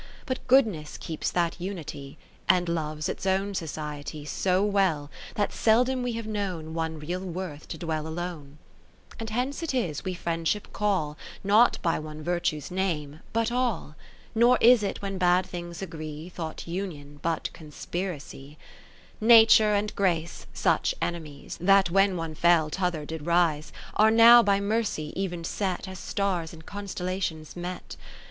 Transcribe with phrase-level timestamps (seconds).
[0.01, 2.17] VI But goodness keeps that unity,
[2.47, 7.21] 21 And loves its own society So well, that seldom we have known One real
[7.23, 8.57] worth to dwell alone.
[9.11, 13.93] VII And hence it is we Friendship call Not by one virtue's name, but all.
[14.33, 18.57] Nor is it when bad things agree Thought union, but conspiracy,
[19.19, 23.27] (563) o VIII Nature and Grace, such enemies, That when one fell t' other did
[23.27, 27.97] rise, Are now by Mercy even set, 31 As stars in constellations met.